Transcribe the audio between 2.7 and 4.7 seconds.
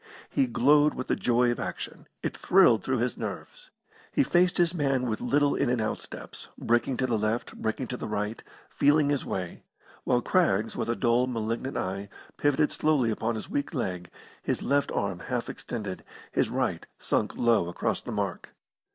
through his nerves. He faced